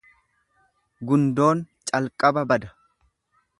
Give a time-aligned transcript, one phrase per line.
[1.11, 1.63] Gundoon
[1.93, 2.75] calqaba bada.